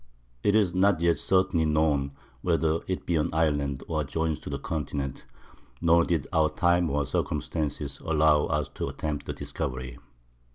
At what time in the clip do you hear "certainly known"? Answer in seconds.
1.19-2.13